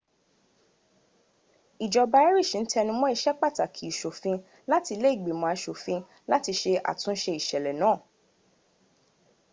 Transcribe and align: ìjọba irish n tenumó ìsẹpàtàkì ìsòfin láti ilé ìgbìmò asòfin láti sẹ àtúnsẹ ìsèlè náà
ìjọba 1.85 2.17
irish 2.29 2.53
n 2.61 2.65
tenumó 2.71 3.05
ìsẹpàtàkì 3.15 3.83
ìsòfin 3.91 4.37
láti 4.71 4.91
ilé 4.95 5.09
ìgbìmò 5.15 5.45
asòfin 5.55 5.99
láti 6.31 6.51
sẹ 6.61 6.71
àtúnsẹ 6.91 7.31
ìsèlè 7.41 7.71
náà 7.81 7.97